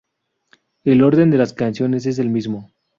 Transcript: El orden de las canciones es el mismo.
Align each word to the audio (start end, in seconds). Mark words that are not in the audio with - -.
El 0.83 1.03
orden 1.03 1.29
de 1.29 1.37
las 1.37 1.53
canciones 1.53 2.07
es 2.07 2.17
el 2.17 2.29
mismo. 2.31 2.71